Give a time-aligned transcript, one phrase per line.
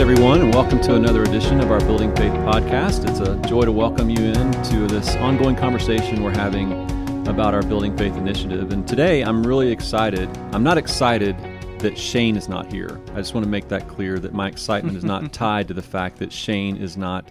[0.00, 3.06] Greetings, everyone, and welcome to another edition of our Building Faith podcast.
[3.06, 6.72] It's a joy to welcome you into this ongoing conversation we're having
[7.28, 8.72] about our Building Faith initiative.
[8.72, 10.34] And today I'm really excited.
[10.54, 11.36] I'm not excited
[11.80, 12.98] that Shane is not here.
[13.12, 15.82] I just want to make that clear that my excitement is not tied to the
[15.82, 17.30] fact that Shane is not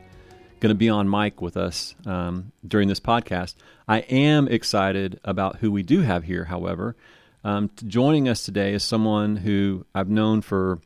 [0.60, 3.56] going to be on mic with us um, during this podcast.
[3.88, 6.96] I am excited about who we do have here, however.
[7.44, 10.82] Um, joining us today is someone who I've known for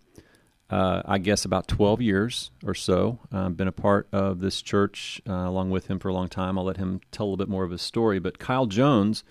[0.69, 3.19] uh, I guess about 12 years or so.
[3.31, 6.57] Uh, been a part of this church uh, along with him for a long time.
[6.57, 8.19] I'll let him tell a little bit more of his story.
[8.19, 9.23] But Kyle Jones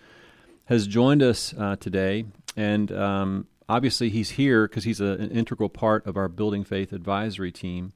[0.67, 2.27] has joined us uh, today,
[2.57, 6.93] and um, obviously he's here because he's a, an integral part of our Building Faith
[6.93, 7.93] advisory team.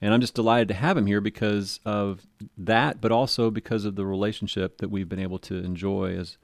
[0.00, 2.26] And I'm just delighted to have him here because of
[2.58, 6.38] that, but also because of the relationship that we've been able to enjoy as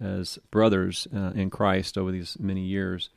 [0.00, 3.10] as brothers uh, in Christ over these many years.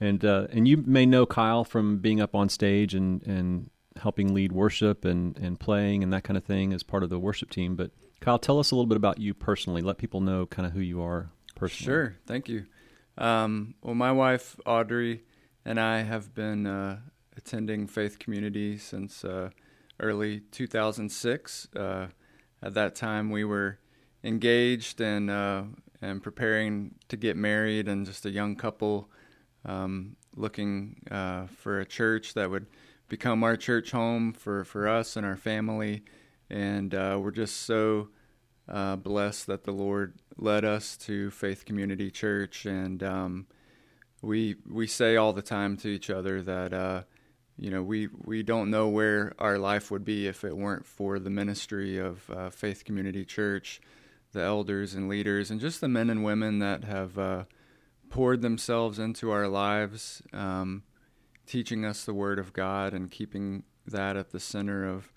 [0.00, 4.32] And uh, and you may know Kyle from being up on stage and, and helping
[4.32, 7.50] lead worship and, and playing and that kind of thing as part of the worship
[7.50, 7.76] team.
[7.76, 7.90] But
[8.20, 9.82] Kyle, tell us a little bit about you personally.
[9.82, 11.84] Let people know kind of who you are personally.
[11.84, 12.66] Sure, thank you.
[13.18, 15.22] Um, well, my wife Audrey
[15.64, 17.00] and I have been uh,
[17.36, 19.50] attending Faith Community since uh,
[19.98, 21.68] early 2006.
[21.76, 22.06] Uh,
[22.62, 23.78] at that time, we were
[24.24, 25.64] engaged and uh,
[26.02, 29.10] and preparing to get married, and just a young couple
[29.64, 32.66] um, looking uh, for a church that would
[33.08, 36.02] become our church home for, for us and our family.
[36.48, 38.08] And uh, we're just so
[38.68, 42.64] uh, blessed that the Lord led us to Faith Community Church.
[42.66, 43.46] And um,
[44.22, 47.02] we we say all the time to each other that uh,
[47.56, 51.18] you know we we don't know where our life would be if it weren't for
[51.18, 53.80] the ministry of uh, Faith Community Church,
[54.32, 57.44] the elders and leaders, and just the men and women that have uh,
[58.10, 60.82] poured themselves into our lives, um,
[61.46, 65.10] teaching us the Word of God and keeping that at the center of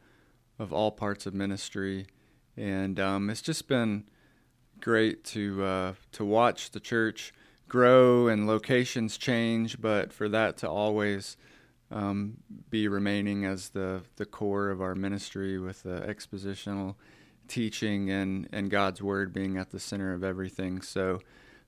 [0.60, 2.06] of all parts of ministry.
[2.56, 4.06] And um, it's just been
[4.80, 7.34] great to uh, to watch the church
[7.68, 11.38] grow and locations change, but for that to always
[11.92, 12.38] um,
[12.70, 16.96] be remaining as the the core of our ministry with the expositional
[17.48, 20.82] teaching and and God's word being at the center of everything.
[20.82, 21.20] So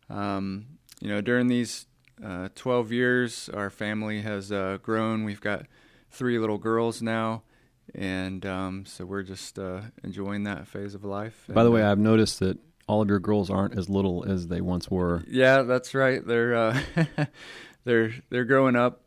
[0.10, 0.66] um,
[1.02, 1.86] you know, during these
[2.24, 5.24] uh, 12 years, our family has uh, grown.
[5.24, 5.66] We've got
[6.12, 7.44] three little girls now,
[7.94, 11.46] and um, so we're just uh, enjoying that phase of life.
[11.50, 12.58] By the way, uh, I've noticed that
[12.88, 15.24] all of your girls aren't as little as they once were.
[15.28, 16.26] Yeah, that's right.
[16.26, 16.82] They're uh,
[17.84, 19.02] they're they're growing up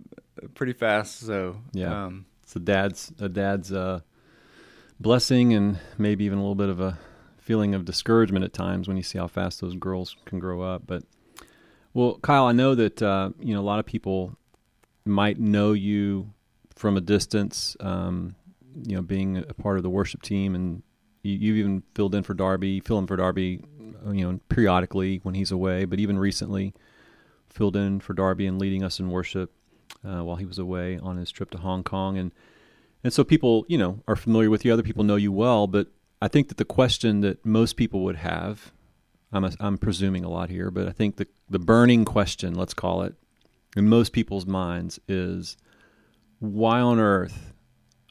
[0.54, 1.20] pretty fast.
[1.20, 4.00] So yeah, um, it's a dad's a dad's uh,
[5.00, 6.98] blessing, and maybe even a little bit of a
[7.38, 10.82] feeling of discouragement at times when you see how fast those girls can grow up.
[10.86, 11.04] But
[11.94, 14.36] well, Kyle, I know that uh, you know a lot of people
[15.04, 16.32] might know you
[16.74, 17.76] from a distance.
[17.80, 18.34] Um,
[18.84, 20.82] you know, being a part of the worship team, and
[21.22, 23.64] you, have even filled in for Darby, fill in for Darby,
[24.06, 25.84] uh, you know, periodically when he's away.
[25.84, 26.74] But even recently,
[27.48, 29.52] filled in for Darby and leading us in worship
[30.04, 32.32] uh, while he was away on his trip to Hong Kong, and
[33.02, 34.72] and so people, you know, are familiar with you.
[34.72, 35.88] Other people know you well, but
[36.20, 38.72] I think that the question that most people would have
[39.32, 42.74] I'm a, I'm presuming a lot here, but I think the the burning question, let's
[42.74, 43.14] call it,
[43.76, 45.56] in most people's minds is
[46.38, 47.52] why on earth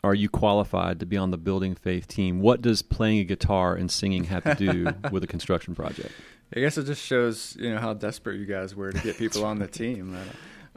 [0.04, 2.40] are you qualified to be on the building faith team?
[2.40, 6.12] What does playing a guitar and singing have to do with a construction project?
[6.56, 9.46] I guess it just shows you know how desperate you guys were to get people
[9.46, 10.18] on the team.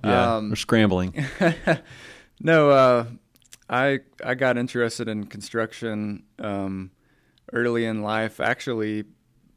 [0.03, 1.27] Yeah, um, we're scrambling.
[2.41, 3.05] no, uh,
[3.69, 6.91] I I got interested in construction um,
[7.53, 8.41] early in life.
[8.41, 9.05] Actually,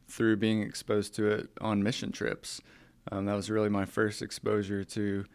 [0.08, 2.62] through being exposed to it on mission trips.
[3.12, 5.26] Um, that was really my first exposure to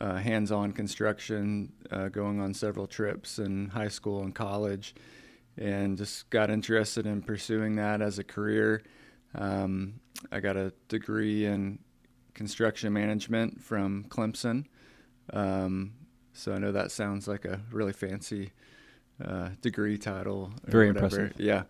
[0.00, 4.94] uh, hands on construction, uh, going on several trips in high school and college,
[5.56, 8.82] and just got interested in pursuing that as a career.
[9.34, 10.00] Um,
[10.30, 11.80] I got a degree in
[12.34, 14.66] construction management from Clemson.
[15.32, 15.94] Um,
[16.32, 18.52] so I know that sounds like a really fancy
[19.22, 20.52] uh, degree title.
[20.64, 21.22] Very whatever.
[21.22, 21.40] impressive.
[21.40, 21.64] Yeah.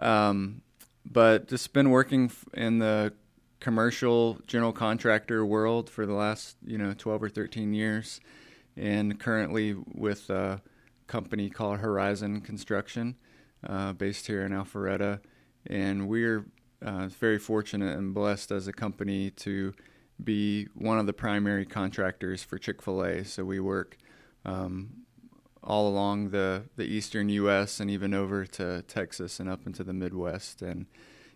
[0.00, 0.62] Um,
[1.10, 3.12] but just been working in the
[3.60, 8.20] commercial general contractor world for the last you know 12 or 13 years
[8.76, 10.62] and currently with a
[11.08, 13.16] company called horizon construction
[13.66, 15.18] uh, based here in alpharetta
[15.66, 16.46] and we're
[16.82, 19.74] uh, very fortunate and blessed as a company to
[20.22, 23.24] be one of the primary contractors for chick-fil-a.
[23.24, 23.96] So we work
[24.44, 25.04] um,
[25.62, 27.80] all along the, the eastern U.S.
[27.80, 30.62] and even over to Texas and up into the Midwest.
[30.62, 30.86] And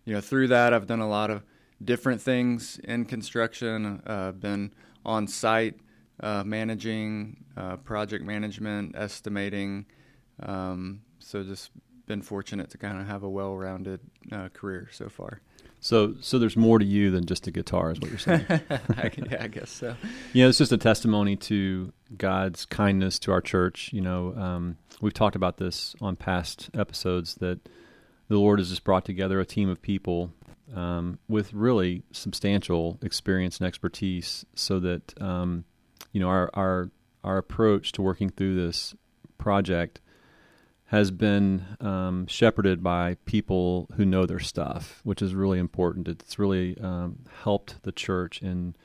[0.04, 1.42] you know, through that, I've done a lot of
[1.84, 4.02] different things in construction.
[4.06, 4.72] Uh, been
[5.04, 5.78] on site
[6.20, 9.86] uh, managing, uh, project management, estimating.
[10.40, 11.70] Um, so just
[12.06, 15.40] been fortunate to kind of have a well-rounded uh, career so far.
[15.82, 18.46] So, so there's more to you than just a guitar, is what you're saying.
[18.50, 19.96] I, yeah, I guess so.
[20.32, 23.93] Yeah, it's just a testimony to God's kindness to our church.
[23.93, 27.58] You know, um, we've talked about this on past episodes that
[28.29, 30.31] the Lord has just brought together a team of people
[30.73, 35.64] um, with really substantial experience and expertise, so that um,
[36.12, 36.90] you know our our
[37.25, 38.94] our approach to working through this
[39.37, 40.00] project
[40.93, 46.06] has been um, shepherded by people who know their stuff, which is really important.
[46.06, 48.77] It's really um, helped the church in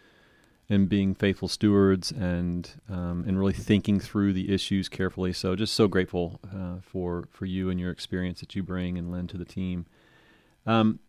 [0.69, 5.33] in being faithful stewards and um, and really thinking through the issues carefully.
[5.33, 9.11] So just so grateful uh, for for you and your experience that you bring and
[9.11, 9.85] lend to the team.
[10.65, 10.99] Um,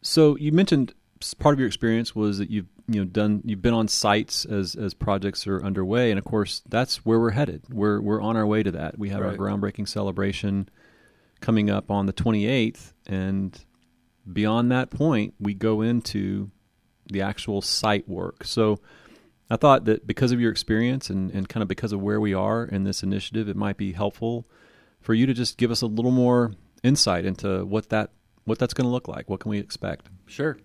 [0.00, 0.94] so you mentioned
[1.38, 4.74] part of your experience was that you've you know done you've been on sites as
[4.74, 6.10] as projects are underway.
[6.10, 7.62] And of course that's where we're headed.
[7.70, 8.98] We're we're on our way to that.
[8.98, 9.30] We have right.
[9.30, 10.68] our groundbreaking celebration
[11.40, 13.64] coming up on the 28th and
[14.32, 16.50] beyond that point we go into
[17.10, 18.44] the actual site work.
[18.44, 18.78] So
[19.50, 22.32] i thought that because of your experience and, and kind of because of where we
[22.32, 24.46] are in this initiative it might be helpful
[25.00, 26.52] for you to just give us a little more
[26.82, 28.10] insight into what that
[28.44, 29.30] what that's going to look like.
[29.30, 30.08] What can we expect?
[30.26, 30.58] Sure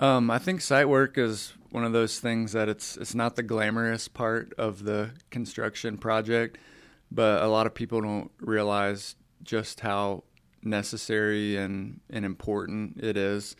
[0.00, 3.42] um, I think site work is one of those things that it's it's not the
[3.42, 6.58] glamorous part of the construction project,
[7.12, 10.24] but a lot of people don't realize just how
[10.62, 13.56] necessary and, and important it is.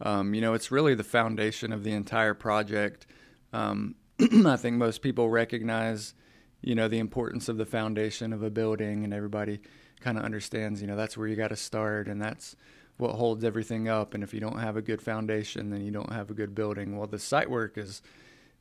[0.00, 3.06] Um, you know, it's really the foundation of the entire project.
[3.52, 6.14] Um, I think most people recognize,
[6.60, 9.60] you know, the importance of the foundation of a building, and everybody
[10.00, 12.56] kind of understands, you know, that's where you got to start, and that's
[12.98, 14.14] what holds everything up.
[14.14, 16.96] And if you don't have a good foundation, then you don't have a good building.
[16.96, 18.02] Well, the site work is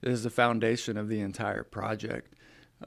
[0.01, 2.33] is the foundation of the entire project.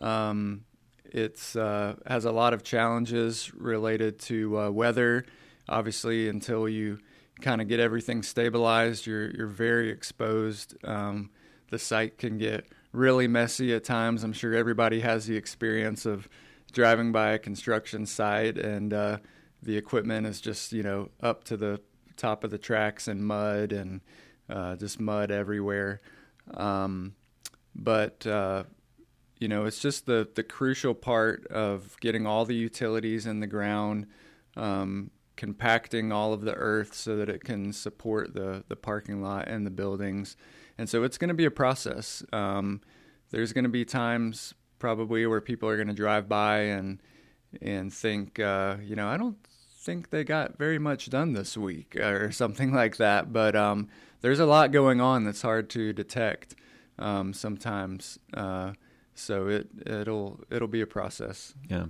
[0.01, 0.65] Um,
[1.05, 5.25] it's uh, has a lot of challenges related to uh, weather.
[5.69, 6.99] Obviously, until you
[7.41, 10.75] kind of get everything stabilized, you're you're very exposed.
[10.85, 11.31] Um,
[11.71, 14.25] the site can get really messy at times.
[14.25, 16.29] I'm sure everybody has the experience of
[16.73, 19.19] driving by a construction site and uh,
[19.65, 21.81] the equipment is just you know up to the
[22.17, 24.01] top of the tracks and mud and
[24.49, 26.01] uh, just mud everywhere.
[26.55, 27.15] Um,
[27.75, 28.65] but uh,
[29.39, 33.47] you know, it's just the the crucial part of getting all the utilities in the
[33.47, 34.07] ground,
[34.57, 39.49] um, compacting all of the earth so that it can support the the parking lot
[39.49, 40.37] and the buildings.
[40.79, 42.25] And so it's going to be a process.
[42.33, 42.81] Um,
[43.31, 47.01] there's going to be times probably where people are going to drive by and
[47.61, 49.37] and think, uh, you know, I don't
[49.85, 53.33] think they got very much done this week or something like that.
[53.33, 53.89] But um,
[54.23, 56.57] there's a lot going on that's hard to detect
[56.99, 58.19] um, sometimes.
[58.33, 58.73] Uh,
[59.15, 61.55] so it it'll it'll be a process.
[61.69, 61.87] Yeah,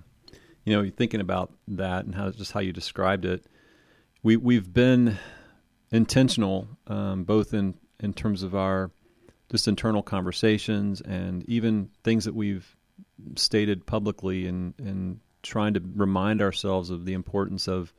[0.64, 3.46] you know, thinking about that and how just how you described it,
[4.22, 5.18] we we've been
[5.90, 8.90] intentional um, both in in terms of our
[9.50, 12.76] just internal conversations and even things that we've
[13.36, 17.92] stated publicly and and trying to remind ourselves of the importance of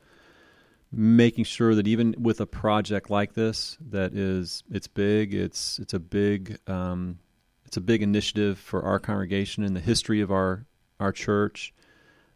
[0.92, 5.94] making sure that even with a project like this that is it's big it's it's
[5.94, 7.18] a big um,
[7.66, 10.66] it's a big initiative for our congregation in the history of our
[11.00, 11.74] our church.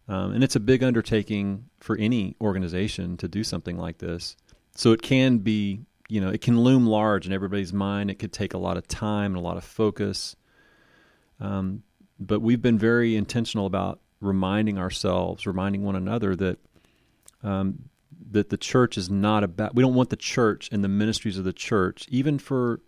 [0.08, 4.37] Um, and it's a big undertaking for any organization to do something like this.
[4.75, 8.11] So it can be you know it can loom large in everybody's mind.
[8.11, 10.34] It could take a lot of time and a lot of focus.
[11.38, 11.84] Um,
[12.18, 16.58] but we've been very intentional about reminding ourselves, reminding one another that
[17.42, 17.88] um,
[18.30, 19.74] that the church is not about.
[19.74, 22.80] We don't want the church and the ministries of the church, even for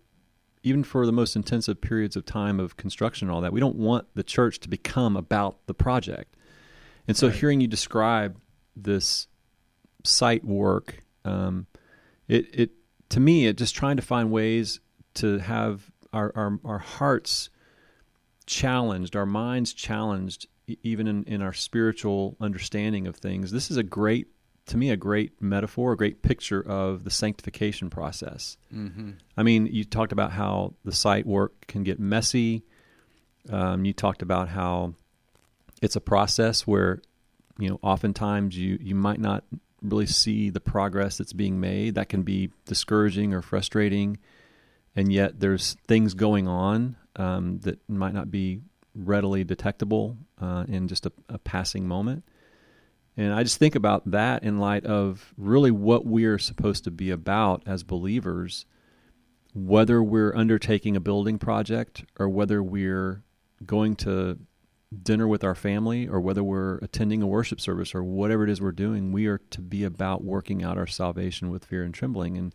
[0.63, 3.51] even for the most intensive periods of time of construction and all that.
[3.51, 6.35] We don't want the church to become about the project.
[7.07, 7.35] And so, right.
[7.35, 8.37] hearing you describe
[8.75, 9.27] this
[10.03, 11.67] site work, um,
[12.27, 12.71] it it
[13.09, 14.79] to me, it just trying to find ways
[15.15, 17.49] to have our, our, our hearts
[18.45, 23.83] challenged, our minds challenged even in, in our spiritual understanding of things, this is a
[23.83, 24.27] great,
[24.67, 28.57] to me, a great metaphor, a great picture of the sanctification process.
[28.73, 29.11] Mm-hmm.
[29.35, 32.63] I mean, you talked about how the site work can get messy.
[33.49, 34.93] Um, you talked about how
[35.81, 37.01] it's a process where,
[37.59, 39.43] you know, oftentimes you, you might not
[39.81, 41.95] really see the progress that's being made.
[41.95, 44.17] That can be discouraging or frustrating.
[44.95, 48.61] And yet there's things going on um, that might not be
[48.95, 52.23] readily detectable uh, in just a, a, passing moment.
[53.17, 57.09] And I just think about that in light of really what we're supposed to be
[57.09, 58.65] about as believers,
[59.53, 63.23] whether we're undertaking a building project or whether we're
[63.65, 64.39] going to
[65.01, 68.61] dinner with our family or whether we're attending a worship service or whatever it is
[68.61, 72.37] we're doing, we are to be about working out our salvation with fear and trembling.
[72.37, 72.53] And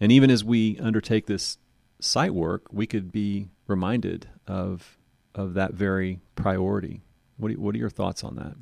[0.00, 1.58] and even as we undertake this
[2.00, 4.98] site work, we could be reminded of
[5.34, 7.02] of that very priority.
[7.36, 8.54] What what are your thoughts on that?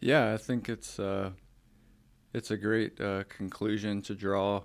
[0.00, 1.30] Yeah, I think it's uh,
[2.32, 4.62] it's a great uh, conclusion to draw.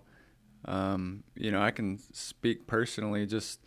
[0.65, 3.59] Um, you know, I can speak personally, just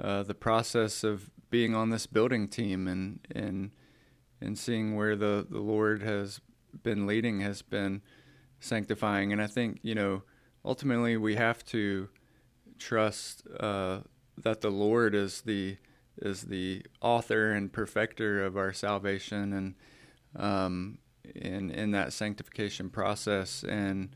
[0.00, 3.70] uh, the process of being on this building team and and
[4.40, 6.40] and seeing where the the Lord has
[6.82, 8.02] been leading has been
[8.60, 9.32] sanctifying.
[9.32, 10.22] And I think you know
[10.64, 12.08] ultimately we have to
[12.78, 14.00] trust uh,
[14.38, 15.76] that the Lord is the
[16.18, 19.74] is the author and perfecter of our salvation and
[20.36, 20.98] um,
[21.34, 23.64] in in that sanctification process.
[23.64, 24.14] And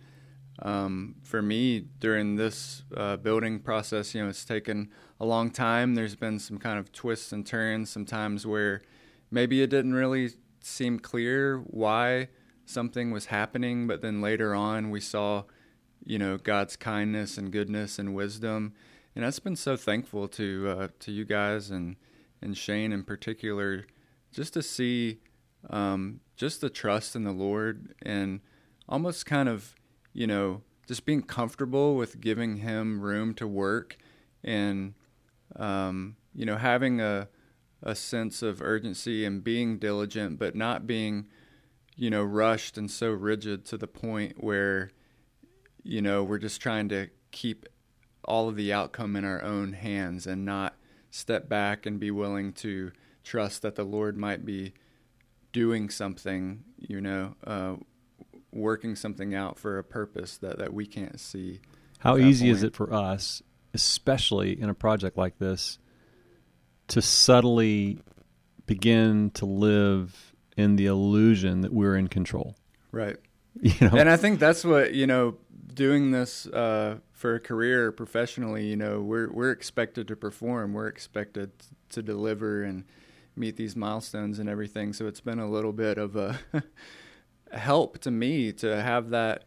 [0.62, 5.94] um, for me during this uh, building process you know it's taken a long time.
[5.94, 8.82] There's been some kind of twists and turns sometimes where
[9.30, 12.28] maybe it didn't really seem clear why
[12.64, 15.44] something was happening but then later on we saw
[16.04, 18.74] you know God's kindness and goodness and wisdom
[19.16, 21.96] and I've been so thankful to uh, to you guys and
[22.40, 23.86] and Shane in particular
[24.30, 25.18] just to see
[25.70, 28.40] um, just the trust in the Lord and
[28.88, 29.74] almost kind of,
[30.12, 33.96] you know, just being comfortable with giving Him room to work
[34.44, 34.94] and,
[35.56, 37.28] um, you know, having a,
[37.82, 41.26] a sense of urgency and being diligent, but not being,
[41.96, 44.90] you know, rushed and so rigid to the point where,
[45.82, 47.66] you know, we're just trying to keep
[48.26, 50.74] all of the outcome in our own hands and not
[51.10, 52.92] step back and be willing to
[53.24, 54.74] trust that the Lord might be
[55.52, 57.76] doing something, you know, uh,
[58.52, 61.60] working something out for a purpose that, that we can't see.
[61.98, 62.56] How easy point.
[62.56, 63.42] is it for us,
[63.72, 65.78] especially in a project like this,
[66.88, 67.98] to subtly
[68.66, 72.56] begin to live in the illusion that we're in control?
[72.92, 73.16] Right.
[73.58, 73.96] You know?
[73.96, 75.38] And I think that's what, you know,
[75.72, 80.86] doing this uh, for a career professionally, you know, we're we're expected to perform, we're
[80.86, 81.50] expected
[81.88, 82.84] to deliver and
[83.34, 84.92] meet these milestones and everything.
[84.92, 86.38] So it's been a little bit of a
[87.52, 89.44] help to me to have that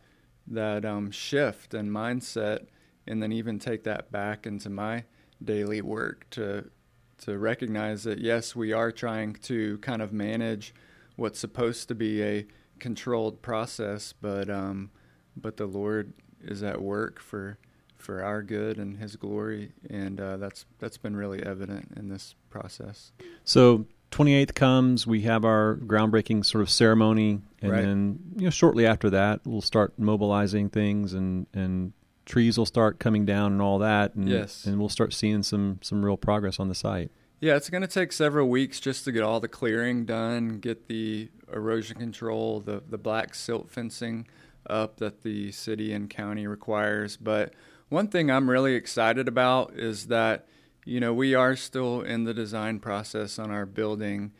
[0.47, 2.65] that um, shift and mindset,
[3.05, 5.03] and then even take that back into my
[5.43, 6.71] daily work to
[7.19, 10.73] to recognize that yes, we are trying to kind of manage
[11.17, 12.47] what's supposed to be a
[12.79, 14.89] controlled process, but um,
[15.37, 17.57] but the Lord is at work for
[17.97, 22.35] for our good and His glory, and uh, that's that's been really evident in this
[22.49, 23.11] process.
[23.43, 27.81] So 28th comes, we have our groundbreaking sort of ceremony, and right.
[27.81, 31.93] then you know shortly after that, we'll start mobilizing things, and and
[32.25, 34.65] trees will start coming down and all that, and yes.
[34.65, 37.11] and we'll start seeing some some real progress on the site.
[37.41, 40.87] Yeah, it's going to take several weeks just to get all the clearing done, get
[40.87, 44.27] the erosion control, the the black silt fencing
[44.67, 47.17] up that the city and county requires.
[47.17, 47.53] But
[47.89, 50.47] one thing I'm really excited about is that
[50.89, 54.31] you know, we are still in the design process on our building,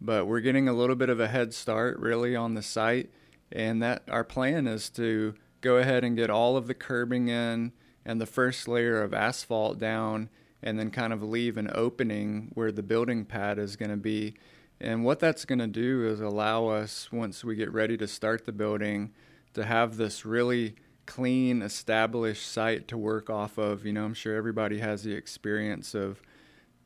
[0.00, 3.10] but we're getting a little bit of a head start really on the site.
[3.50, 7.72] And that our plan is to go ahead and get all of the curbing in
[8.04, 10.28] and the first layer of asphalt down
[10.62, 14.34] and then kind of leave an opening where the building pad is going to be.
[14.80, 18.46] And what that's going to do is allow us, once we get ready to start
[18.46, 19.12] the building,
[19.56, 23.86] to have this really clean, established site to work off of.
[23.86, 26.20] You know, I'm sure everybody has the experience of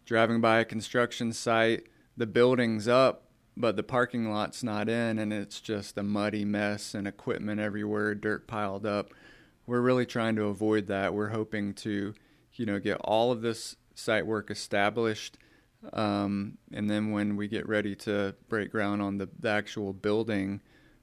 [0.06, 1.86] driving by a construction site,
[2.16, 3.24] the building's up,
[3.56, 8.14] but the parking lot's not in, and it's just a muddy mess and equipment everywhere,
[8.14, 9.12] dirt piled up.
[9.66, 11.12] We're really trying to avoid that.
[11.12, 12.14] We're hoping to,
[12.54, 15.38] you know, get all of this site work established.
[15.92, 20.60] Um, and then when we get ready to break ground on the, the actual building,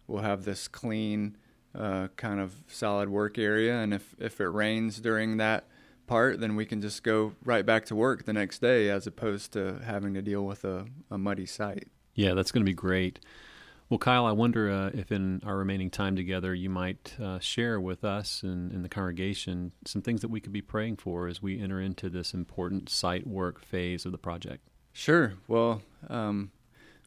[0.08, 1.38] we'll have this clean,
[1.76, 3.76] uh, kind of solid work area.
[3.78, 5.66] And if, if it rains during that
[6.08, 9.54] part, then we can just go right back to work the next day as opposed
[9.54, 11.88] to having to deal with a, a muddy site.
[12.16, 13.20] Yeah, that's going to be great.
[13.90, 17.80] Well, Kyle, I wonder uh, if in our remaining time together you might uh, share
[17.80, 21.42] with us and, and the congregation some things that we could be praying for as
[21.42, 24.68] we enter into this important site work phase of the project.
[24.92, 25.34] Sure.
[25.48, 26.52] Well, um,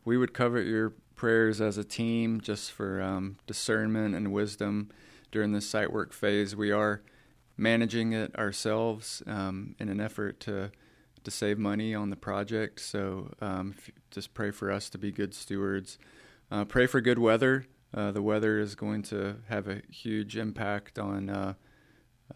[0.07, 4.89] we would cover your prayers as a team just for um, discernment and wisdom
[5.31, 6.57] during this site work phase.
[6.57, 7.03] We are
[7.59, 10.71] managing it ourselves um, in an effort to
[11.23, 12.81] to save money on the project.
[12.81, 13.75] So um,
[14.11, 15.99] just pray for us to be good stewards.
[16.51, 17.67] Uh, pray for good weather.
[17.93, 21.53] Uh, the weather is going to have a huge impact on uh,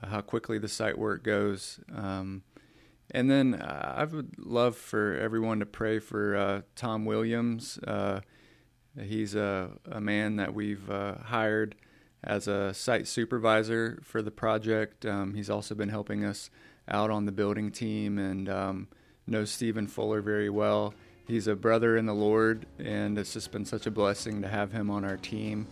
[0.02, 1.80] how quickly the site work goes.
[1.90, 2.42] Um,
[3.10, 7.78] and then uh, I would love for everyone to pray for uh, Tom Williams.
[9.00, 11.74] He's a, a, man that we've uh, hired
[12.22, 15.04] as a site supervisor for the project.
[15.04, 16.50] Um, he's also been helping us
[16.88, 18.88] out on the building team and um,
[19.26, 20.94] knows Stephen Fuller very well.
[21.26, 24.70] He's a brother in the Lord, and it's just been such a blessing to have
[24.70, 25.66] him on our team.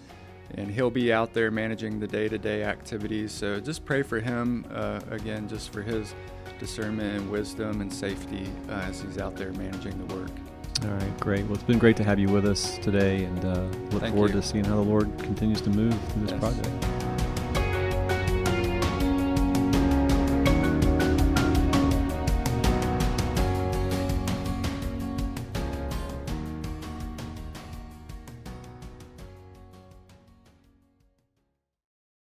[0.55, 3.33] And he'll be out there managing the day to day activities.
[3.33, 6.15] So just pray for him, uh, again, just for his
[6.59, 10.31] discernment and wisdom and safety uh, as he's out there managing the work.
[10.85, 11.45] All right, great.
[11.45, 13.61] Well, it's been great to have you with us today, and uh,
[13.91, 14.41] look Thank forward you.
[14.41, 16.41] to seeing how the Lord continues to move through this Yes.
[16.41, 17.02] project.